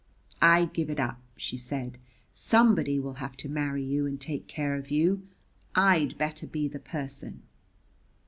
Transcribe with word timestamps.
"I 0.41 0.65
give 0.65 0.89
it 0.89 0.99
up!" 0.99 1.21
she 1.37 1.57
said. 1.57 1.99
"Somebody 2.33 2.97
will 2.99 3.13
have 3.21 3.37
to 3.37 3.47
marry 3.47 3.83
you 3.83 4.07
and 4.07 4.19
take 4.19 4.47
care 4.47 4.73
of 4.75 4.89
you. 4.89 5.27
I'd 5.75 6.17
better 6.17 6.47
be 6.47 6.67
the 6.67 6.79
person." 6.79 7.43